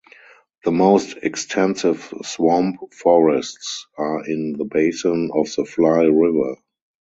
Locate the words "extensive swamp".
1.21-2.91